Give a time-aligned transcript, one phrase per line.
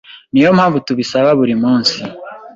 [0.31, 1.97] niyo mpamvu tubisaba buri munsi.